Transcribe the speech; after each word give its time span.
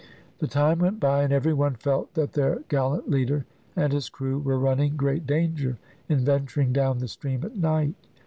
The 0.39 0.47
time 0.47 0.79
went 0.79 0.99
by, 0.99 1.21
and 1.21 1.31
every 1.31 1.53
one 1.53 1.75
felt 1.75 2.15
that 2.15 2.33
their 2.33 2.63
gallant 2.69 3.07
leader 3.11 3.45
and 3.75 3.93
his 3.93 4.09
crew 4.09 4.39
were 4.39 4.57
running 4.57 4.97
great 4.97 5.27
danger 5.27 5.77
in 6.09 6.25
venturing 6.25 6.73
down 6.73 6.97
the 6.97 7.07
stream 7.07 7.43
at 7.45 7.55
night. 7.55 7.93